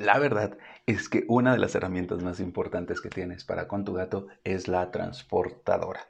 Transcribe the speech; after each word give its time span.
La 0.00 0.18
verdad 0.18 0.56
es 0.86 1.10
que 1.10 1.26
una 1.28 1.52
de 1.52 1.58
las 1.58 1.74
herramientas 1.74 2.22
más 2.22 2.40
importantes 2.40 3.02
que 3.02 3.10
tienes 3.10 3.44
para 3.44 3.68
con 3.68 3.84
tu 3.84 3.92
gato 3.92 4.28
es 4.44 4.66
la 4.66 4.90
transportadora. 4.90 6.08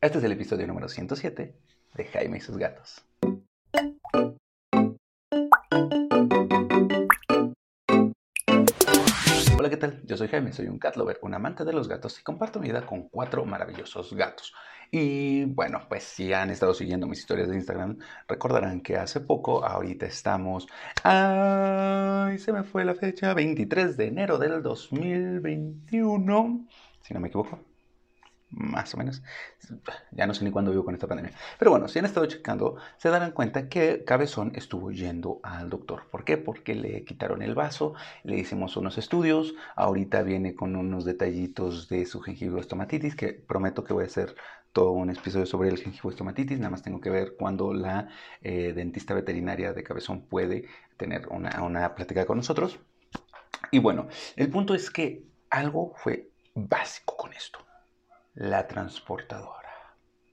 Este 0.00 0.16
es 0.16 0.24
el 0.24 0.32
episodio 0.32 0.66
número 0.66 0.88
107 0.88 1.54
de 1.92 2.04
Jaime 2.06 2.38
y 2.38 2.40
sus 2.40 2.56
gatos. 2.56 3.04
Hola, 9.58 9.68
¿qué 9.68 9.76
tal? 9.76 10.00
Yo 10.06 10.16
soy 10.16 10.28
Jaime, 10.28 10.54
soy 10.54 10.68
un 10.68 10.78
cat 10.78 10.96
lover, 10.96 11.18
un 11.20 11.34
amante 11.34 11.66
de 11.66 11.74
los 11.74 11.88
gatos 11.88 12.18
y 12.18 12.22
comparto 12.22 12.58
mi 12.58 12.68
vida 12.68 12.86
con 12.86 13.10
cuatro 13.10 13.44
maravillosos 13.44 14.14
gatos. 14.14 14.54
Y 14.96 15.46
bueno, 15.46 15.82
pues 15.88 16.04
si 16.04 16.32
han 16.32 16.50
estado 16.50 16.72
siguiendo 16.72 17.08
mis 17.08 17.18
historias 17.18 17.48
de 17.48 17.56
Instagram, 17.56 17.98
recordarán 18.28 18.80
que 18.80 18.96
hace 18.96 19.18
poco, 19.18 19.64
ahorita 19.64 20.06
estamos... 20.06 20.68
¡Ay! 21.02 22.38
Se 22.38 22.52
me 22.52 22.62
fue 22.62 22.84
la 22.84 22.94
fecha, 22.94 23.34
23 23.34 23.96
de 23.96 24.06
enero 24.06 24.38
del 24.38 24.62
2021, 24.62 26.68
si 27.02 27.12
no 27.12 27.18
me 27.18 27.26
equivoco 27.26 27.58
más 28.50 28.94
o 28.94 28.98
menos. 28.98 29.20
Ya 30.12 30.28
no 30.28 30.34
sé 30.34 30.44
ni 30.44 30.52
cuándo 30.52 30.70
vivo 30.70 30.84
con 30.84 30.94
esta 30.94 31.08
pandemia. 31.08 31.32
Pero 31.58 31.72
bueno, 31.72 31.88
si 31.88 31.98
han 31.98 32.04
estado 32.04 32.26
checando, 32.26 32.76
se 32.96 33.08
darán 33.08 33.32
cuenta 33.32 33.68
que 33.68 34.04
Cabezón 34.04 34.52
estuvo 34.54 34.92
yendo 34.92 35.40
al 35.42 35.70
doctor. 35.70 36.08
¿Por 36.08 36.24
qué? 36.24 36.36
Porque 36.36 36.76
le 36.76 37.04
quitaron 37.04 37.42
el 37.42 37.56
vaso, 37.56 37.94
le 38.22 38.38
hicimos 38.38 38.76
unos 38.76 38.96
estudios, 38.96 39.56
ahorita 39.74 40.22
viene 40.22 40.54
con 40.54 40.76
unos 40.76 41.04
detallitos 41.04 41.88
de 41.88 42.06
su 42.06 42.22
estomatitis, 42.24 43.16
que 43.16 43.32
prometo 43.32 43.82
que 43.82 43.92
voy 43.92 44.04
a 44.04 44.06
hacer 44.06 44.36
todo 44.74 44.90
un 44.90 45.08
episodio 45.08 45.46
sobre 45.46 45.70
el 45.70 45.76
estomatitis, 45.76 46.58
nada 46.58 46.70
más 46.70 46.82
tengo 46.82 47.00
que 47.00 47.08
ver 47.08 47.36
cuándo 47.38 47.72
la 47.72 48.08
eh, 48.42 48.72
dentista 48.74 49.14
veterinaria 49.14 49.72
de 49.72 49.84
Cabezón 49.84 50.26
puede 50.26 50.66
tener 50.98 51.28
una, 51.28 51.62
una 51.62 51.94
plática 51.94 52.26
con 52.26 52.38
nosotros. 52.38 52.80
Y 53.70 53.78
bueno, 53.78 54.08
el 54.36 54.50
punto 54.50 54.74
es 54.74 54.90
que 54.90 55.24
algo 55.48 55.94
fue 55.96 56.28
básico 56.54 57.16
con 57.16 57.32
esto 57.32 57.60
la 58.34 58.66
transportadora. 58.66 59.70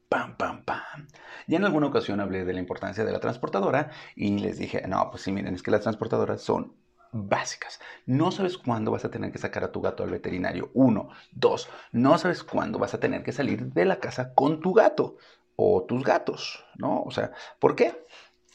Pam, 0.09 0.35
pam, 0.35 0.65
pam. 0.65 1.07
Ya 1.47 1.57
en 1.57 1.63
alguna 1.63 1.87
ocasión 1.87 2.19
hablé 2.19 2.43
de 2.43 2.53
la 2.53 2.59
importancia 2.59 3.05
de 3.05 3.11
la 3.11 3.19
transportadora 3.19 3.91
y 4.15 4.39
les 4.39 4.57
dije, 4.57 4.85
no, 4.87 5.09
pues 5.11 5.21
sí, 5.21 5.31
miren, 5.31 5.53
es 5.53 5.61
que 5.61 5.71
las 5.71 5.81
transportadoras 5.81 6.41
son 6.41 6.75
básicas. 7.11 7.79
No 8.05 8.31
sabes 8.31 8.57
cuándo 8.57 8.91
vas 8.91 9.05
a 9.05 9.11
tener 9.11 9.31
que 9.31 9.37
sacar 9.37 9.63
a 9.63 9.71
tu 9.71 9.81
gato 9.81 10.03
al 10.03 10.09
veterinario. 10.09 10.71
Uno. 10.73 11.09
Dos. 11.31 11.69
No 11.91 12.17
sabes 12.17 12.43
cuándo 12.43 12.79
vas 12.79 12.93
a 12.93 12.99
tener 12.99 13.23
que 13.23 13.31
salir 13.31 13.73
de 13.73 13.85
la 13.85 13.99
casa 13.99 14.33
con 14.33 14.61
tu 14.61 14.73
gato 14.73 15.17
o 15.55 15.83
tus 15.83 16.03
gatos, 16.03 16.65
¿no? 16.75 17.03
O 17.03 17.11
sea, 17.11 17.31
¿por 17.59 17.75
qué? 17.75 18.05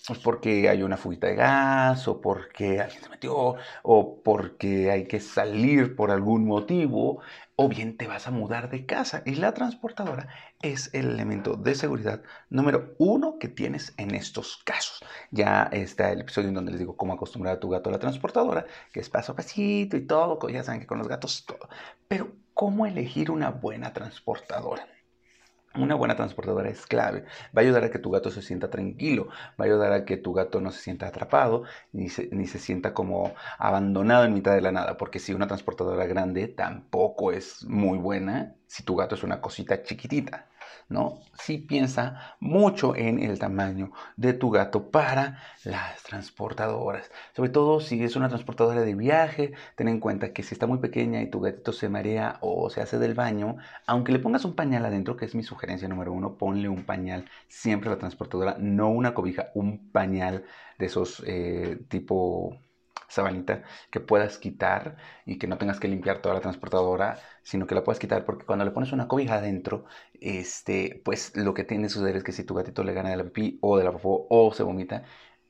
Pues 0.07 0.21
porque 0.21 0.69
hay 0.69 0.85
una 0.85 0.97
fuita 0.97 1.27
de 1.27 1.35
gas, 1.35 2.07
o 2.07 2.21
porque 2.21 2.81
alguien 2.81 3.03
se 3.03 3.09
metió, 3.11 3.57
o 3.83 4.23
porque 4.23 4.89
hay 4.93 5.09
que 5.09 5.19
salir 5.19 5.97
por 5.97 6.13
algún 6.13 6.47
motivo, 6.47 7.21
o 7.57 7.69
bien 7.69 7.97
te 7.97 8.07
vas 8.07 8.29
a 8.29 8.31
mudar 8.31 8.71
de 8.71 8.87
casa. 8.87 9.23
Y 9.27 9.35
la 9.35 9.53
transportadora 9.53 10.29
es 10.63 10.95
el 10.95 11.11
elemento 11.11 11.57
de 11.57 11.75
seguridad 11.75 12.23
número 12.51 12.95
uno 12.99 13.39
que 13.41 13.49
tienes 13.49 13.95
en 13.97 14.15
estos 14.15 14.59
casos. 14.65 15.01
Ya 15.33 15.65
está 15.73 16.13
el 16.13 16.21
episodio 16.21 16.49
en 16.51 16.55
donde 16.55 16.71
les 16.71 16.79
digo 16.81 16.97
cómo 16.97 17.13
acostumbrar 17.15 17.57
a 17.57 17.61
tu 17.61 17.69
gato 17.69 17.89
a 17.91 17.93
la 17.93 17.99
transportadora, 17.99 18.67
que 18.93 19.01
es 19.01 19.11
paso 19.11 19.33
a 19.33 19.37
pasito 19.37 19.97
y 19.97 20.07
todo, 20.07 20.39
ya 20.49 20.63
saben 20.63 20.81
que 20.81 20.87
con 20.87 20.99
los 20.99 21.09
gatos 21.09 21.45
todo. 21.47 21.69
Pero, 22.07 22.33
¿cómo 22.55 22.87
elegir 22.87 23.31
una 23.33 23.51
buena 23.51 23.93
transportadora? 23.93 24.87
Una 25.79 25.95
buena 25.95 26.17
transportadora 26.17 26.71
es 26.71 26.87
clave. 26.87 27.25
Va 27.57 27.61
a 27.61 27.65
ayudar 27.65 27.85
a 27.85 27.91
que 27.91 27.99
tu 27.99 28.11
gato 28.11 28.31
se 28.31 28.43
sienta 28.43 28.71
tranquilo, 28.71 29.29
va 29.61 29.65
a 29.65 29.69
ayudar 29.69 29.93
a 29.93 30.05
que 30.05 30.17
tu 30.17 30.33
gato 30.33 30.61
no 30.61 30.71
se 30.71 30.81
sienta 30.81 31.07
atrapado, 31.09 31.65
ni 31.93 32.09
se, 32.09 32.29
ni 32.33 32.47
se 32.47 32.59
sienta 32.59 32.95
como 32.95 33.35
abandonado 33.59 34.25
en 34.25 34.35
mitad 34.35 34.55
de 34.55 34.61
la 34.63 34.73
nada, 34.73 34.97
porque 34.97 35.19
si 35.19 35.35
una 35.35 35.47
transportadora 35.47 36.07
grande 36.07 36.49
tampoco 36.49 37.33
es 37.33 37.65
muy 37.65 37.99
buena 37.99 38.57
si 38.67 38.83
tu 38.83 38.97
gato 38.97 39.15
es 39.15 39.23
una 39.23 39.41
cosita 39.41 39.83
chiquitita. 39.83 40.49
¿no? 40.89 41.21
Sí 41.39 41.59
piensa 41.59 42.37
mucho 42.41 42.95
en 42.97 43.19
el 43.19 43.39
tamaño 43.39 43.93
de 44.17 44.33
tu 44.33 44.51
gato 44.51 44.91
para 44.91 45.41
las 45.65 46.03
transportadoras. 46.03 47.11
Sobre 47.35 47.51
todo 47.51 47.81
si 47.81 48.03
es 48.03 48.17
una 48.17 48.29
transportadora 48.29 48.83
de 48.83 48.95
viaje, 48.95 49.53
ten 49.77 49.89
en 49.89 50.01
cuenta 50.01 50.33
que 50.33 50.43
si 50.43 50.55
está 50.55 50.67
muy 50.67 50.79
pequeña 50.79 51.23
y 51.23 51.31
tu 51.31 51.41
gatito 51.41 51.73
se 51.73 51.89
marea 51.89 52.39
o 52.41 52.71
se 52.71 52.81
hace 52.81 52.99
del 52.99 53.15
baño, 53.15 53.57
aunque 53.87 54.13
le 54.13 54.19
pongas 54.19 54.45
un 54.45 54.55
pañal 54.55 54.85
adentro, 54.85 55.17
que 55.17 55.25
es 55.25 55.35
mi 55.35 55.43
sugerencia 55.43 55.89
número 55.89 56.13
uno, 56.13 56.37
ponle 56.37 56.69
un 56.69 56.85
pañal 56.85 57.29
siempre 57.49 57.91
a 57.91 57.95
la 57.95 57.99
transportadora, 57.99 58.57
no 58.59 58.89
una 58.89 59.15
cobija, 59.15 59.51
un 59.55 59.91
pañal 59.91 60.45
de 60.79 60.87
esos 60.87 61.23
eh, 61.27 61.79
tipo 61.89 62.59
sabanita 63.09 63.63
que 63.91 64.01
puedas 64.01 64.39
quitar 64.39 64.97
y 65.25 65.39
que 65.39 65.47
no 65.47 65.59
tengas 65.59 65.81
que 65.81 65.89
limpiar 65.89 66.19
toda 66.21 66.35
la 66.35 66.41
transportadora, 66.41 67.19
sino 67.47 67.69
que 67.69 67.77
la 67.77 67.85
puedas 67.85 68.01
quitar 68.01 68.25
porque 68.25 68.45
cuando 68.45 68.65
le 68.65 68.73
pones 68.73 68.91
una 68.91 69.07
cobija 69.07 69.37
adentro, 69.37 69.85
este, 70.21 71.01
pues 71.05 71.37
lo 71.37 71.55
que 71.55 71.63
tiene 71.63 71.85
que 71.85 71.91
suceder 71.91 72.17
es 72.17 72.25
que 72.25 72.33
si 72.33 72.43
tu 72.43 72.55
gatito 72.55 72.83
le 72.83 72.93
gana 72.93 73.11
de 73.11 73.17
la 73.17 73.23
pipí 73.23 73.59
o 73.63 73.79
de 73.79 73.85
la 73.85 73.93
popó 73.93 74.27
o 74.29 74.53
se 74.53 74.65
vomita, 74.65 75.05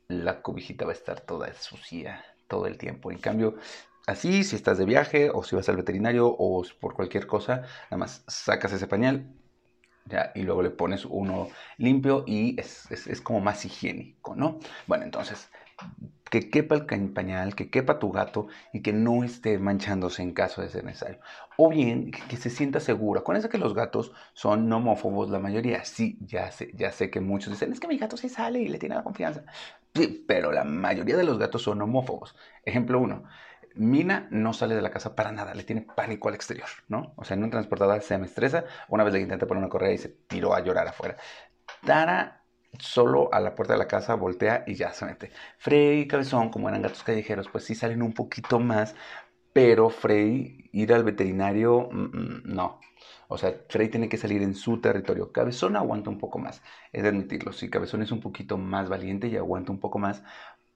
la 0.08 0.42
cobijita 0.42 0.84
va 0.84 0.90
a 0.90 0.94
estar 0.94 1.22
toda 1.22 1.54
sucia 1.54 2.22
todo 2.48 2.66
el 2.66 2.76
tiempo. 2.76 3.10
En 3.10 3.18
cambio, 3.18 3.56
así, 4.06 4.44
si 4.44 4.56
estás 4.56 4.76
de 4.76 4.84
viaje 4.84 5.30
o 5.32 5.42
si 5.42 5.56
vas 5.56 5.70
al 5.70 5.76
veterinario 5.76 6.26
o 6.28 6.62
por 6.78 6.92
cualquier 6.92 7.26
cosa, 7.26 7.62
nada 7.84 7.96
más 7.96 8.24
sacas 8.28 8.74
ese 8.74 8.86
pañal, 8.86 9.32
¿Ya? 10.04 10.32
y 10.34 10.42
luego 10.42 10.62
le 10.62 10.70
pones 10.70 11.06
uno 11.06 11.48
limpio 11.78 12.24
y 12.26 12.60
es, 12.60 12.90
es, 12.90 13.06
es, 13.06 13.22
como 13.22 13.40
más 13.40 13.64
higiénico, 13.64 14.36
¿no? 14.36 14.60
Bueno, 14.86 15.04
entonces 15.04 15.48
que 16.30 16.50
quepa 16.50 16.74
el 16.74 17.12
pañal, 17.12 17.54
que 17.54 17.70
quepa 17.70 17.98
tu 17.98 18.10
gato 18.10 18.48
y 18.72 18.82
que 18.82 18.92
no 18.92 19.22
esté 19.22 19.58
manchándose 19.58 20.22
en 20.22 20.32
caso 20.32 20.60
de 20.60 20.68
ser 20.68 20.84
necesario. 20.84 21.20
O 21.56 21.68
bien 21.68 22.10
que, 22.10 22.36
se 22.36 22.50
sienta 22.50 22.80
seguro. 22.80 23.20
Acuérdense 23.20 23.48
que 23.48 23.58
los 23.58 23.74
gatos 23.74 24.12
son 24.34 24.68
nomófobos 24.68 25.30
la 25.30 25.38
mayoría. 25.38 25.84
Sí, 25.84 26.18
ya 26.20 26.50
sé, 26.50 26.72
ya 26.74 26.90
sé 26.92 27.10
que 27.10 27.20
muchos 27.20 27.52
dicen, 27.52 27.72
es 27.72 27.80
que 27.80 27.88
mi 27.88 27.98
gato 27.98 28.16
sí 28.16 28.28
sale 28.28 28.60
y 28.60 28.68
le 28.68 28.78
tiene 28.78 28.96
la 28.96 29.04
confianza. 29.04 29.44
Sí, 29.94 30.24
pero 30.26 30.52
la 30.52 30.64
mayoría 30.64 31.16
de 31.16 31.24
los 31.24 31.38
gatos 31.38 31.62
son 31.62 31.80
homófobos. 31.80 32.34
Ejemplo 32.64 33.00
uno. 33.00 33.24
Mina 33.74 34.26
no 34.30 34.54
sale 34.54 34.74
de 34.74 34.80
la 34.80 34.90
casa 34.90 35.14
para 35.14 35.32
nada, 35.32 35.54
le 35.54 35.62
tiene 35.62 35.82
pánico 35.82 36.28
al 36.28 36.34
exterior, 36.34 36.68
¿no? 36.88 37.12
O 37.16 37.24
sea, 37.24 37.36
en 37.36 37.44
un 37.44 37.50
transportador 37.50 38.00
se 38.00 38.16
me 38.16 38.26
una 38.88 39.04
vez 39.04 39.12
le 39.12 39.20
intenté 39.20 39.44
poner 39.44 39.62
una 39.62 39.68
correa 39.68 39.92
y 39.92 39.98
se 39.98 40.08
tiró 40.08 40.54
a 40.54 40.60
llorar 40.60 40.88
afuera. 40.88 41.16
Tara 41.84 42.45
solo 42.78 43.32
a 43.32 43.40
la 43.40 43.54
puerta 43.54 43.74
de 43.74 43.78
la 43.78 43.88
casa, 43.88 44.14
voltea 44.14 44.64
y 44.66 44.74
ya 44.74 44.92
se 44.92 45.04
mete. 45.06 45.32
Frey 45.58 46.00
y 46.02 46.08
Cabezón, 46.08 46.50
como 46.50 46.68
eran 46.68 46.82
gatos 46.82 47.02
callejeros, 47.02 47.48
pues 47.48 47.64
sí 47.64 47.74
salen 47.74 48.02
un 48.02 48.12
poquito 48.14 48.58
más, 48.60 48.94
pero 49.52 49.90
Frey 49.90 50.68
ir 50.72 50.92
al 50.92 51.04
veterinario, 51.04 51.88
mm, 51.90 52.04
mm, 52.18 52.42
no. 52.54 52.80
O 53.28 53.38
sea, 53.38 53.54
Frey 53.68 53.88
tiene 53.88 54.08
que 54.08 54.18
salir 54.18 54.42
en 54.42 54.54
su 54.54 54.80
territorio. 54.80 55.32
Cabezón 55.32 55.76
aguanta 55.76 56.10
un 56.10 56.18
poco 56.18 56.38
más, 56.38 56.62
es 56.92 57.02
de 57.02 57.08
admitirlo. 57.10 57.52
Sí, 57.52 57.70
Cabezón 57.70 58.02
es 58.02 58.12
un 58.12 58.20
poquito 58.20 58.58
más 58.58 58.88
valiente 58.88 59.28
y 59.28 59.36
aguanta 59.36 59.72
un 59.72 59.80
poco 59.80 59.98
más, 59.98 60.22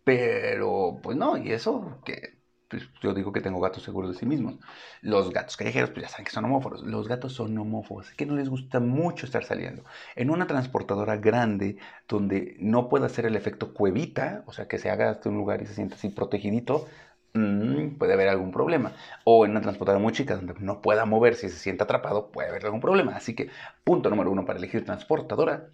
pero 0.04 1.00
pues 1.02 1.16
no, 1.16 1.36
y 1.36 1.52
eso 1.52 2.00
que 2.04 2.39
pues, 2.70 2.88
yo 3.02 3.12
digo 3.12 3.32
que 3.32 3.40
tengo 3.40 3.60
gatos 3.60 3.82
seguros 3.82 4.12
de 4.12 4.18
sí 4.18 4.26
mismos. 4.26 4.54
Los 5.02 5.32
gatos 5.32 5.56
callejeros, 5.56 5.90
pues 5.90 6.02
ya 6.02 6.08
saben 6.08 6.24
que 6.24 6.30
son 6.30 6.44
homófobos. 6.44 6.82
Los 6.82 7.08
gatos 7.08 7.32
son 7.32 7.58
homófobos, 7.58 8.12
que 8.12 8.26
no 8.26 8.36
les 8.36 8.48
gusta 8.48 8.78
mucho 8.78 9.26
estar 9.26 9.44
saliendo. 9.44 9.84
En 10.14 10.30
una 10.30 10.46
transportadora 10.46 11.16
grande, 11.16 11.78
donde 12.08 12.56
no 12.60 12.88
pueda 12.88 13.06
hacer 13.06 13.26
el 13.26 13.34
efecto 13.34 13.74
cuevita, 13.74 14.44
o 14.46 14.52
sea, 14.52 14.68
que 14.68 14.78
se 14.78 14.88
haga 14.88 15.10
hasta 15.10 15.28
un 15.28 15.36
lugar 15.36 15.62
y 15.62 15.66
se 15.66 15.74
sienta 15.74 15.96
así 15.96 16.10
protegidito, 16.10 16.86
mm, 17.34 17.96
puede 17.98 18.12
haber 18.12 18.28
algún 18.28 18.52
problema. 18.52 18.92
O 19.24 19.44
en 19.44 19.50
una 19.52 19.62
transportadora 19.62 20.02
muy 20.02 20.12
chica, 20.12 20.36
donde 20.36 20.54
no 20.60 20.80
pueda 20.80 21.04
moverse 21.06 21.46
y 21.48 21.50
se 21.50 21.58
sienta 21.58 21.84
atrapado, 21.84 22.30
puede 22.30 22.50
haber 22.50 22.64
algún 22.66 22.80
problema. 22.80 23.16
Así 23.16 23.34
que, 23.34 23.50
punto 23.84 24.10
número 24.10 24.30
uno 24.30 24.44
para 24.46 24.58
elegir 24.60 24.84
transportadora, 24.84 25.70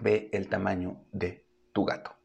ve 0.00 0.30
el 0.32 0.48
tamaño 0.48 1.04
de 1.12 1.46
tu 1.72 1.84
gato. 1.84 2.16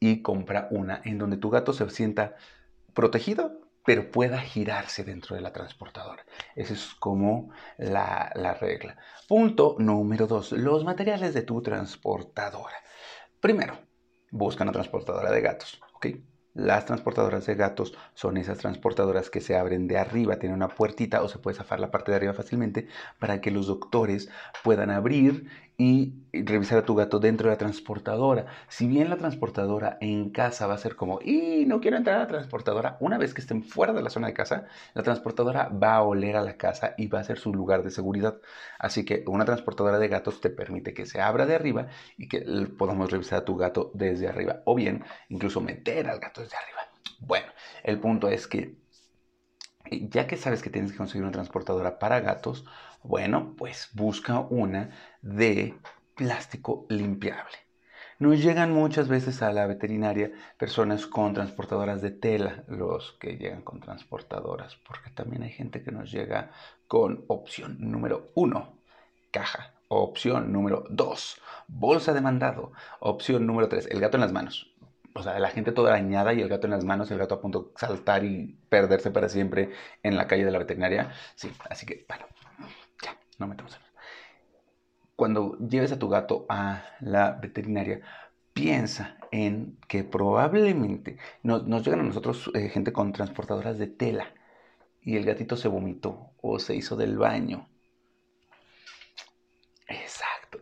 Y 0.00 0.22
compra 0.22 0.68
una 0.70 1.00
en 1.04 1.18
donde 1.18 1.36
tu 1.36 1.50
gato 1.50 1.72
se 1.72 1.88
sienta 1.90 2.34
protegido, 2.94 3.60
pero 3.84 4.10
pueda 4.10 4.40
girarse 4.40 5.04
dentro 5.04 5.36
de 5.36 5.42
la 5.42 5.52
transportadora. 5.52 6.24
Esa 6.54 6.74
es 6.74 6.94
como 6.94 7.50
la, 7.78 8.30
la 8.34 8.54
regla. 8.54 8.96
Punto 9.28 9.76
número 9.78 10.26
dos, 10.26 10.52
los 10.52 10.84
materiales 10.84 11.34
de 11.34 11.42
tu 11.42 11.62
transportadora. 11.62 12.76
Primero, 13.40 13.78
busca 14.30 14.64
una 14.64 14.72
transportadora 14.72 15.30
de 15.30 15.40
gatos, 15.40 15.80
¿ok? 15.94 16.06
Las 16.52 16.84
transportadoras 16.84 17.46
de 17.46 17.54
gatos 17.54 17.96
son 18.14 18.36
esas 18.36 18.58
transportadoras 18.58 19.30
que 19.30 19.40
se 19.40 19.56
abren 19.56 19.86
de 19.86 19.98
arriba, 19.98 20.40
tienen 20.40 20.56
una 20.56 20.68
puertita 20.68 21.22
o 21.22 21.28
se 21.28 21.38
puede 21.38 21.56
zafar 21.56 21.78
la 21.78 21.92
parte 21.92 22.10
de 22.10 22.16
arriba 22.16 22.34
fácilmente 22.34 22.88
para 23.20 23.40
que 23.40 23.52
los 23.52 23.68
doctores 23.68 24.28
puedan 24.64 24.90
abrir 24.90 25.48
y 25.80 26.12
revisar 26.34 26.76
a 26.76 26.84
tu 26.84 26.94
gato 26.94 27.18
dentro 27.20 27.48
de 27.48 27.54
la 27.54 27.58
transportadora. 27.58 28.44
Si 28.68 28.86
bien 28.86 29.08
la 29.08 29.16
transportadora 29.16 29.96
en 30.02 30.28
casa 30.28 30.66
va 30.66 30.74
a 30.74 30.78
ser 30.78 30.94
como, 30.94 31.20
y 31.22 31.64
no 31.66 31.80
quiero 31.80 31.96
entrar 31.96 32.16
a 32.16 32.18
la 32.20 32.26
transportadora, 32.26 32.98
una 33.00 33.16
vez 33.16 33.32
que 33.32 33.40
estén 33.40 33.62
fuera 33.64 33.94
de 33.94 34.02
la 34.02 34.10
zona 34.10 34.26
de 34.26 34.34
casa, 34.34 34.66
la 34.92 35.02
transportadora 35.02 35.70
va 35.70 35.94
a 35.94 36.02
oler 36.02 36.36
a 36.36 36.42
la 36.42 36.58
casa 36.58 36.92
y 36.98 37.06
va 37.06 37.20
a 37.20 37.24
ser 37.24 37.38
su 37.38 37.54
lugar 37.54 37.82
de 37.82 37.90
seguridad. 37.90 38.42
Así 38.78 39.06
que 39.06 39.24
una 39.26 39.46
transportadora 39.46 39.98
de 39.98 40.08
gatos 40.08 40.42
te 40.42 40.50
permite 40.50 40.92
que 40.92 41.06
se 41.06 41.22
abra 41.22 41.46
de 41.46 41.54
arriba 41.54 41.86
y 42.18 42.28
que 42.28 42.42
podamos 42.76 43.10
revisar 43.10 43.38
a 43.38 43.44
tu 43.46 43.56
gato 43.56 43.90
desde 43.94 44.28
arriba. 44.28 44.60
O 44.66 44.74
bien, 44.74 45.02
incluso 45.30 45.62
meter 45.62 46.10
al 46.10 46.20
gato 46.20 46.42
desde 46.42 46.56
arriba. 46.58 46.80
Bueno, 47.20 47.46
El 47.84 47.98
punto 48.00 48.28
es 48.28 48.46
que 48.46 48.76
ya 49.90 50.26
que 50.26 50.36
sabes 50.36 50.62
que 50.62 50.70
tienes 50.70 50.92
que 50.92 50.98
conseguir 50.98 51.22
una 51.22 51.32
transportadora 51.32 51.98
para 51.98 52.20
gatos, 52.20 52.64
bueno, 53.02 53.54
pues 53.56 53.88
busca 53.94 54.40
una 54.40 54.90
de 55.22 55.74
plástico 56.14 56.86
limpiable. 56.88 57.56
Nos 58.18 58.42
llegan 58.42 58.72
muchas 58.72 59.08
veces 59.08 59.40
a 59.40 59.50
la 59.52 59.66
veterinaria 59.66 60.30
personas 60.58 61.06
con 61.06 61.32
transportadoras 61.32 62.02
de 62.02 62.10
tela, 62.10 62.64
los 62.68 63.12
que 63.12 63.38
llegan 63.38 63.62
con 63.62 63.80
transportadoras, 63.80 64.76
porque 64.86 65.10
también 65.10 65.42
hay 65.42 65.50
gente 65.50 65.82
que 65.82 65.90
nos 65.90 66.12
llega 66.12 66.50
con 66.86 67.24
opción 67.28 67.78
número 67.80 68.30
uno, 68.34 68.78
caja. 69.30 69.74
Opción 69.88 70.52
número 70.52 70.84
dos, 70.90 71.40
bolsa 71.66 72.12
de 72.12 72.20
mandado. 72.20 72.72
Opción 73.00 73.46
número 73.46 73.68
tres, 73.68 73.86
el 73.90 74.00
gato 74.00 74.18
en 74.18 74.20
las 74.20 74.32
manos 74.32 74.70
o 75.14 75.22
sea, 75.22 75.38
la 75.38 75.50
gente 75.50 75.72
toda 75.72 75.90
arañada 75.90 76.32
y 76.32 76.40
el 76.40 76.48
gato 76.48 76.66
en 76.66 76.72
las 76.72 76.84
manos, 76.84 77.10
el 77.10 77.18
gato 77.18 77.34
a 77.36 77.40
punto 77.40 77.62
de 77.62 77.68
saltar 77.76 78.24
y 78.24 78.58
perderse 78.68 79.10
para 79.10 79.28
siempre 79.28 79.70
en 80.02 80.16
la 80.16 80.26
calle 80.26 80.44
de 80.44 80.50
la 80.50 80.58
veterinaria. 80.58 81.12
Sí, 81.34 81.50
así 81.68 81.86
que, 81.86 82.04
bueno, 82.08 82.26
ya, 83.02 83.16
no 83.38 83.46
metemos 83.46 83.74
en 83.74 83.82
Cuando 85.16 85.56
lleves 85.58 85.92
a 85.92 85.98
tu 85.98 86.08
gato 86.08 86.46
a 86.48 86.84
la 87.00 87.32
veterinaria, 87.32 88.00
piensa 88.52 89.16
en 89.30 89.78
que 89.88 90.04
probablemente 90.04 91.18
nos, 91.42 91.64
llegan 91.84 92.00
a 92.00 92.04
nosotros 92.04 92.50
eh, 92.54 92.68
gente 92.68 92.92
con 92.92 93.12
transportadoras 93.12 93.78
de 93.78 93.86
tela 93.86 94.34
y 95.02 95.16
el 95.16 95.24
gatito 95.24 95.56
se 95.56 95.68
vomitó 95.68 96.32
o 96.42 96.58
se 96.58 96.76
hizo 96.76 96.96
del 96.96 97.16
baño. 97.18 97.69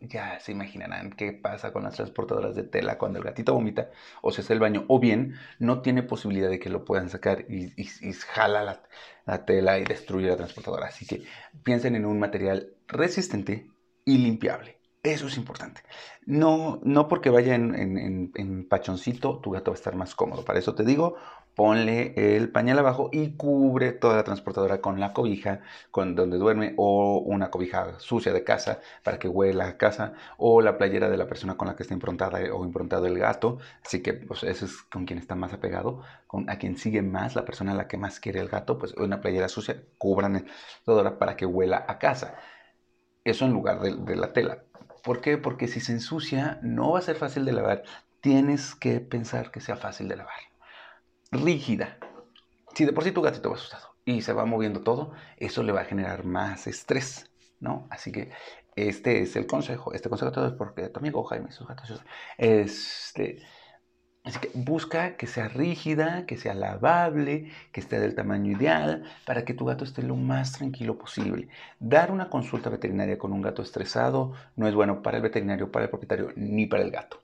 Ya 0.03 0.39
se 0.41 0.53
imaginarán 0.53 1.11
qué 1.13 1.33
pasa 1.33 1.73
con 1.73 1.83
las 1.85 1.97
transportadoras 1.97 2.55
de 2.55 2.63
tela 2.63 2.99
cuando 2.99 3.19
el 3.19 3.25
gatito 3.25 3.55
vomita 3.55 3.91
o 4.23 4.31
se 4.33 4.43
hace 4.43 4.53
el 4.53 4.61
baño, 4.61 4.85
o 4.89 5.01
bien 5.01 5.35
no 5.59 5.81
tiene 5.83 6.03
posibilidad 6.03 6.51
de 6.51 6.59
que 6.59 6.69
lo 6.69 6.85
puedan 6.85 7.09
sacar 7.09 7.47
y, 7.49 7.73
jala 8.33 8.65
la, 8.65 8.83
la, 9.27 9.45
tela 9.45 9.79
y 9.79 9.85
destruye 9.85 10.29
la 10.29 10.37
transportadora. 10.37 10.89
Así 10.89 11.07
que 11.07 11.25
piensen 11.63 11.97
en 11.97 12.05
un 12.07 12.19
material 12.19 12.75
resistente 12.87 13.71
y 14.05 14.19
limpiable. 14.19 14.78
Eso 15.03 15.29
es 15.29 15.37
importante. 15.37 15.83
No, 16.27 16.81
no 16.83 17.07
porque 17.07 17.31
vaya 17.31 17.55
en, 17.55 18.33
en, 18.35 18.69
pachoncito, 18.69 19.39
tu 19.39 19.53
gato 19.53 19.71
va 19.71 19.77
a 19.77 19.79
estar 19.79 19.95
más 19.95 20.15
cómodo. 20.15 20.45
Para 20.45 20.59
eso 20.59 20.75
te 20.75 20.85
digo, 20.85 21.17
ponle 21.55 22.15
el 22.37 22.51
pañal 22.51 22.79
abajo 22.81 23.09
y 23.13 23.37
cubre 23.37 23.93
toda 23.93 24.17
la 24.17 24.25
transportadora 24.25 24.81
con 24.81 24.99
la 25.01 25.13
cobija 25.13 25.61
con 25.93 26.17
donde 26.17 26.37
duerme 26.37 26.75
o 26.77 27.19
una 27.19 27.51
cobija 27.51 27.99
sucia 28.01 28.33
de 28.33 28.45
casa 28.45 28.81
para 29.05 29.19
que 29.19 29.29
huela 29.29 29.69
a 29.69 29.77
casa 29.77 30.15
o 30.37 30.61
la 30.61 30.79
playera 30.79 31.09
de 31.09 31.17
la 31.17 31.29
persona 31.29 31.57
con 31.57 31.69
la 31.69 31.77
que 31.77 31.85
está 31.85 31.95
improntada 31.95 32.41
o 32.53 32.65
improntado 32.65 33.07
el 33.07 33.19
gato. 33.19 33.59
Así 33.85 34.03
que 34.03 34.15
pues, 34.15 34.43
eso 34.43 34.67
es 34.67 34.83
con 34.83 35.05
quien 35.07 35.19
está 35.21 35.37
más 35.37 35.53
apegado, 35.53 36.03
con 36.27 36.51
a 36.51 36.59
quien 36.59 36.77
sigue 36.77 37.03
más, 37.03 37.37
la 37.37 37.45
persona 37.45 37.73
a 37.73 37.77
la 37.77 37.89
que 37.89 37.99
más 37.99 38.21
quiere 38.21 38.41
el 38.41 38.49
gato, 38.49 38.79
pues 38.79 38.95
una 38.95 39.21
playera 39.21 39.49
sucia, 39.49 39.83
cubran 39.97 40.47
toda 40.85 41.19
para 41.19 41.37
que 41.37 41.47
huela 41.47 41.85
a 41.89 41.99
casa. 41.99 42.35
Eso 43.25 43.45
en 43.45 43.53
lugar 43.53 43.81
de 43.81 44.17
la 44.17 44.33
tela 44.33 44.65
¿Por 45.09 45.23
qué? 45.23 45.39
Porque 45.39 45.69
si 45.69 45.81
se 45.81 45.93
ensucia 45.93 46.59
no 46.61 46.93
va 46.93 46.99
a 46.99 47.01
ser 47.01 47.17
fácil 47.17 47.47
de 47.47 47.53
lavar. 47.53 47.83
Tienes 48.21 48.75
que 48.75 49.01
pensar 49.01 49.51
que 49.51 49.63
sea 49.63 49.75
fácil 49.75 50.07
de 50.07 50.17
lavar. 50.17 50.37
Rígida. 51.31 51.97
Si 52.75 52.85
de 52.85 52.93
por 52.93 53.05
sí 53.05 53.13
tu 53.13 53.23
gatito 53.23 53.49
va 53.49 53.57
asustado 53.57 53.95
y 54.05 54.21
se 54.21 54.35
va 54.35 54.45
moviendo 54.45 54.83
todo, 54.83 55.15
eso 55.39 55.63
le 55.63 55.73
va 55.73 55.81
a 55.81 55.87
generar 55.87 56.27
más 56.27 56.67
estrés, 56.67 57.25
¿no? 57.59 57.89
Así 57.91 58.13
que 58.13 58.33
este 58.77 59.23
es 59.23 59.35
el 59.37 59.47
consejo. 59.47 59.95
Este 59.95 60.11
consejo 60.11 60.31
todo 60.31 60.47
es 60.47 60.53
porque 60.53 60.91
tu 60.91 61.01
amigo 61.01 61.25
Jaime, 61.25 61.53
sus 61.53 61.67
gatos, 61.67 62.05
este, 62.37 63.39
Así 64.25 64.39
que 64.41 64.51
busca 64.55 65.17
que 65.17 65.27
sea 65.27 65.49
rígida, 65.49 66.27
que 66.27 66.37
sea 66.37 66.55
lavable, 66.55 67.51
que 67.73 67.81
esté 67.81 67.99
del 67.99 68.15
tamaño 68.15 68.53
ideal, 68.53 69.05
para 69.25 69.45
que 69.45 69.55
tu 69.55 69.65
gato 69.65 69.85
esté 69.85 70.03
lo 70.03 70.17
más 70.17 70.53
tranquilo 70.53 70.99
posible. 70.99 71.49
Dar 71.81 72.11
una 72.13 72.29
consulta 72.31 72.69
veterinaria 72.71 73.19
con 73.19 73.33
un 73.33 73.43
gato 73.43 73.63
estresado 73.63 74.35
no 74.57 74.69
es 74.69 74.75
bueno 74.75 75.03
para 75.03 75.17
el 75.17 75.23
veterinario, 75.23 75.73
para 75.73 75.87
el 75.87 75.91
propietario, 75.91 76.33
ni 76.37 76.67
para 76.67 76.83
el 76.83 76.91
gato. 76.91 77.23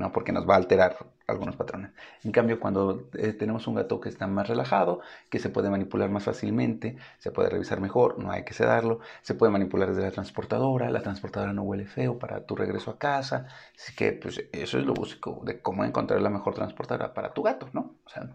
¿No? 0.00 0.12
porque 0.12 0.32
nos 0.32 0.48
va 0.48 0.54
a 0.54 0.56
alterar 0.56 0.96
algunos 1.26 1.56
patrones. 1.56 1.92
En 2.24 2.32
cambio, 2.32 2.58
cuando 2.58 3.10
eh, 3.12 3.34
tenemos 3.34 3.66
un 3.66 3.74
gato 3.74 4.00
que 4.00 4.08
está 4.08 4.26
más 4.26 4.48
relajado, 4.48 5.00
que 5.28 5.38
se 5.38 5.50
puede 5.50 5.68
manipular 5.68 6.08
más 6.08 6.24
fácilmente, 6.24 6.96
se 7.18 7.30
puede 7.30 7.50
revisar 7.50 7.80
mejor, 7.80 8.18
no 8.18 8.32
hay 8.32 8.42
que 8.44 8.54
sedarlo, 8.54 9.00
se 9.20 9.34
puede 9.34 9.52
manipular 9.52 9.90
desde 9.90 10.02
la 10.02 10.10
transportadora, 10.10 10.90
la 10.90 11.02
transportadora 11.02 11.52
no 11.52 11.62
huele 11.62 11.86
feo 11.86 12.18
para 12.18 12.46
tu 12.46 12.56
regreso 12.56 12.90
a 12.90 12.98
casa, 12.98 13.46
así 13.76 13.94
que 13.94 14.12
pues 14.12 14.42
eso 14.52 14.78
es 14.78 14.86
lo 14.86 14.94
básico 14.94 15.42
de 15.44 15.60
cómo 15.60 15.84
encontrar 15.84 16.22
la 16.22 16.30
mejor 16.30 16.54
transportadora 16.54 17.12
para 17.12 17.34
tu 17.34 17.42
gato, 17.42 17.68
¿no? 17.74 17.96
O 18.04 18.08
sea, 18.08 18.30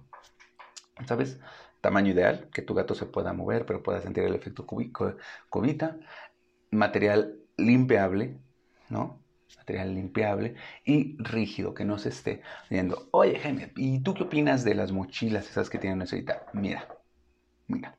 ¿sabes? 1.07 1.39
Tamaño 1.81 2.11
ideal, 2.11 2.47
que 2.53 2.61
tu 2.61 2.75
gato 2.75 2.93
se 2.93 3.07
pueda 3.07 3.33
mover, 3.33 3.65
pero 3.65 3.81
pueda 3.81 4.01
sentir 4.01 4.23
el 4.23 4.35
efecto 4.35 4.67
cubita, 4.67 5.97
material 6.69 7.39
limpiable, 7.57 8.37
¿no? 8.89 9.24
Material 9.57 9.93
limpiable 9.95 10.55
y 10.85 11.17
rígido, 11.19 11.73
que 11.73 11.85
no 11.85 11.97
se 11.97 12.09
esté 12.09 12.41
viendo, 12.69 13.07
oye 13.11 13.39
Jaime, 13.39 13.71
¿y 13.75 13.99
tú 14.01 14.13
qué 14.13 14.23
opinas 14.23 14.63
de 14.63 14.75
las 14.75 14.91
mochilas 14.91 15.49
esas 15.49 15.69
que 15.69 15.79
tienen 15.79 15.99
necesita? 15.99 16.45
Mira, 16.53 16.87
mira. 17.67 17.97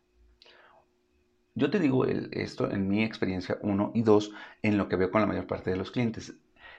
Yo 1.54 1.70
te 1.70 1.78
digo 1.80 2.04
esto 2.04 2.70
en 2.70 2.86
mi 2.88 3.02
experiencia, 3.02 3.58
uno, 3.62 3.90
y 3.94 4.02
dos, 4.02 4.32
en 4.62 4.76
lo 4.78 4.88
que 4.88 4.94
veo 4.96 5.10
con 5.10 5.22
la 5.22 5.26
mayor 5.26 5.46
parte 5.46 5.70
de 5.70 5.76
los 5.76 5.90
clientes. 5.90 6.34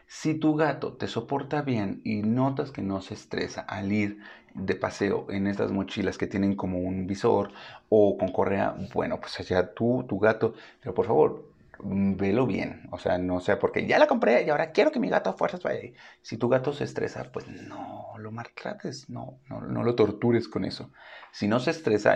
Si 0.07 0.35
tu 0.35 0.55
gato 0.55 0.93
te 0.93 1.07
soporta 1.07 1.61
bien 1.63 2.01
y 2.05 2.21
notas 2.21 2.71
que 2.71 2.81
no 2.81 3.01
se 3.01 3.15
estresa 3.15 3.61
al 3.61 3.91
ir 3.91 4.19
de 4.53 4.75
paseo 4.75 5.27
en 5.29 5.47
estas 5.47 5.71
mochilas 5.71 6.17
que 6.17 6.27
tienen 6.27 6.55
como 6.55 6.79
un 6.79 7.07
visor 7.07 7.51
o 7.89 8.17
con 8.17 8.31
correa, 8.31 8.75
bueno, 8.93 9.19
pues 9.19 9.39
allá 9.39 9.73
tú, 9.73 10.05
tu 10.07 10.19
gato, 10.19 10.53
pero 10.79 10.93
por 10.93 11.07
favor, 11.07 11.51
velo 11.83 12.45
bien. 12.45 12.87
O 12.91 12.97
sea, 12.97 13.17
no 13.17 13.39
sé, 13.39 13.57
porque 13.57 13.85
ya 13.85 13.99
la 13.99 14.07
compré 14.07 14.43
y 14.43 14.49
ahora 14.49 14.71
quiero 14.71 14.91
que 14.91 14.99
mi 14.99 15.09
gato 15.09 15.29
a 15.29 15.33
fuerzas 15.33 15.63
vaya. 15.63 15.91
Si 16.21 16.37
tu 16.37 16.49
gato 16.49 16.73
se 16.73 16.83
estresa, 16.83 17.31
pues 17.31 17.47
no 17.47 18.13
lo 18.17 18.31
maltrates, 18.31 19.09
no, 19.09 19.39
no, 19.49 19.83
lo 19.83 19.95
tortures 19.95 20.47
con 20.47 20.65
eso. 20.65 20.91
Si 21.31 21.47
no 21.47 21.59
se 21.59 21.71
estresa, 21.71 22.15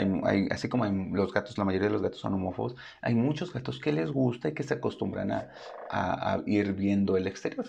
así 0.50 0.70
como 0.70 0.86
los 0.86 1.34
gatos, 1.34 1.58
la 1.58 1.66
mayoría 1.66 1.88
de 1.88 1.94
los 1.94 2.02
gatos 2.02 2.20
son 2.20 2.34
homófobos, 2.34 2.76
hay 3.02 3.16
muchos 3.16 3.54
gatos 3.54 3.80
que 3.80 3.92
les 3.92 4.12
gusta 4.12 4.50
y 4.50 4.54
que 4.54 4.64
se 4.64 4.74
acostumbran 4.74 5.32
a 5.32 6.42
ir 6.46 6.74
viendo 6.74 7.18
el 7.18 7.28
exterior. 7.28 7.68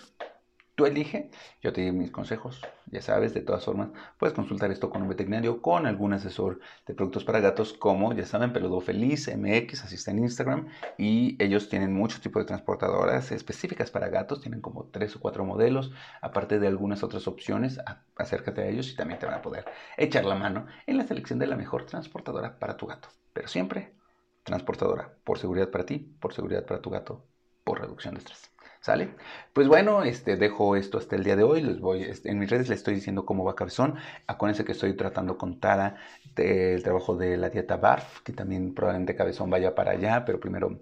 Tú 0.75 0.87
elige, 0.87 1.29
yo 1.61 1.71
te 1.71 1.83
doy 1.83 1.91
mis 1.91 2.09
consejos, 2.09 2.59
ya 2.87 2.99
sabes, 2.99 3.35
de 3.35 3.41
todas 3.41 3.63
formas, 3.63 3.89
puedes 4.17 4.33
consultar 4.33 4.71
esto 4.71 4.89
con 4.89 5.03
un 5.03 5.07
veterinario, 5.07 5.61
con 5.61 5.85
algún 5.85 6.13
asesor 6.13 6.59
de 6.87 6.95
productos 6.95 7.23
para 7.23 7.39
gatos, 7.41 7.73
como 7.73 8.11
ya 8.13 8.25
saben, 8.25 8.53
Peludo 8.53 8.81
Feliz, 8.81 9.27
MX, 9.27 9.83
así 9.83 10.09
en 10.09 10.17
Instagram, 10.19 10.69
y 10.97 11.37
ellos 11.43 11.69
tienen 11.69 11.93
muchos 11.93 12.21
tipos 12.21 12.41
de 12.41 12.47
transportadoras 12.47 13.31
específicas 13.31 13.91
para 13.91 14.09
gatos, 14.09 14.41
tienen 14.41 14.61
como 14.61 14.85
tres 14.85 15.15
o 15.15 15.19
cuatro 15.19 15.45
modelos, 15.45 15.91
aparte 16.21 16.57
de 16.59 16.67
algunas 16.67 17.03
otras 17.03 17.27
opciones, 17.27 17.79
acércate 18.15 18.61
a 18.63 18.67
ellos 18.67 18.89
y 18.91 18.95
también 18.95 19.19
te 19.19 19.27
van 19.27 19.35
a 19.35 19.41
poder 19.43 19.65
echar 19.95 20.25
la 20.25 20.35
mano 20.35 20.65
en 20.87 20.97
la 20.97 21.05
selección 21.05 21.37
de 21.37 21.45
la 21.47 21.55
mejor 21.55 21.85
transportadora 21.85 22.57
para 22.57 22.77
tu 22.77 22.87
gato. 22.87 23.09
Pero 23.31 23.47
siempre, 23.47 23.95
transportadora, 24.43 25.15
por 25.23 25.37
seguridad 25.37 25.69
para 25.69 25.85
ti, 25.85 25.99
por 26.19 26.33
seguridad 26.33 26.65
para 26.65 26.81
tu 26.81 26.89
gato, 26.89 27.27
por 27.63 27.79
reducción 27.79 28.15
de 28.15 28.21
estrés. 28.21 28.52
¿Sale? 28.83 29.15
Pues 29.53 29.69
bueno, 29.69 30.03
este, 30.03 30.35
dejo 30.35 30.75
esto 30.75 30.97
hasta 30.97 31.15
el 31.15 31.23
día 31.23 31.37
de 31.37 31.43
hoy. 31.43 31.61
Les 31.61 31.79
voy, 31.79 32.03
este, 32.03 32.29
en 32.29 32.37
mis 32.37 32.49
redes 32.49 32.67
les 32.67 32.79
estoy 32.79 32.95
diciendo 32.95 33.25
cómo 33.25 33.45
va 33.45 33.55
Cabezón. 33.55 33.95
Acuérdense 34.27 34.65
que 34.65 34.73
estoy 34.73 34.93
tratando 34.97 35.37
con 35.37 35.57
Tara 35.61 35.95
del 36.35 36.83
trabajo 36.83 37.15
de 37.15 37.37
la 37.37 37.49
dieta 37.49 37.77
BARF, 37.77 38.21
que 38.23 38.33
también 38.33 38.73
probablemente 38.73 39.15
Cabezón 39.15 39.49
vaya 39.49 39.73
para 39.73 39.91
allá, 39.91 40.25
pero 40.25 40.37
primero 40.41 40.81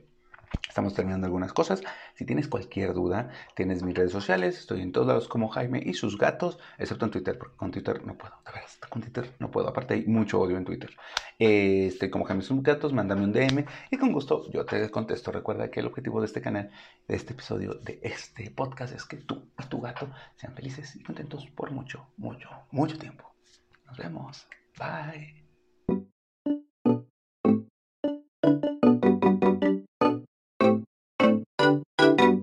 Estamos 0.67 0.93
terminando 0.93 1.25
algunas 1.27 1.53
cosas. 1.53 1.81
Si 2.15 2.25
tienes 2.25 2.47
cualquier 2.47 2.93
duda, 2.93 3.29
tienes 3.55 3.83
mis 3.83 3.95
redes 3.95 4.11
sociales. 4.11 4.57
Estoy 4.57 4.81
en 4.81 4.91
todos 4.91 5.07
lados 5.07 5.27
como 5.27 5.49
Jaime 5.49 5.81
y 5.85 5.93
sus 5.93 6.17
gatos, 6.17 6.59
excepto 6.77 7.05
en 7.05 7.11
Twitter, 7.11 7.37
porque 7.37 7.57
con 7.57 7.71
Twitter 7.71 8.05
no 8.05 8.17
puedo. 8.17 8.33
De 8.45 8.51
verdad, 8.51 8.69
con 8.89 9.01
Twitter 9.01 9.35
no 9.39 9.51
puedo. 9.51 9.67
Aparte, 9.67 9.95
hay 9.95 10.05
mucho 10.05 10.39
odio 10.39 10.57
en 10.57 10.65
Twitter. 10.65 10.91
Estoy 11.37 12.09
como 12.09 12.25
Jaime 12.25 12.43
y 12.43 12.45
sus 12.45 12.63
gatos. 12.63 12.93
Mándame 12.93 13.23
un 13.23 13.33
DM 13.33 13.65
y 13.89 13.97
con 13.97 14.11
gusto 14.11 14.49
yo 14.51 14.65
te 14.65 14.89
contesto. 14.89 15.31
Recuerda 15.31 15.69
que 15.69 15.81
el 15.81 15.87
objetivo 15.87 16.21
de 16.21 16.27
este 16.27 16.41
canal, 16.41 16.71
de 17.07 17.15
este 17.15 17.33
episodio, 17.33 17.73
de 17.73 17.99
este 18.01 18.49
podcast 18.51 18.93
es 18.95 19.05
que 19.05 19.17
tú 19.17 19.51
y 19.59 19.65
tu 19.67 19.81
gato 19.81 20.09
sean 20.35 20.55
felices 20.55 20.95
y 20.95 21.03
contentos 21.03 21.47
por 21.47 21.71
mucho, 21.71 22.07
mucho, 22.17 22.49
mucho 22.71 22.97
tiempo. 22.97 23.33
Nos 23.85 23.97
vemos. 23.97 24.47
Bye. 24.77 25.40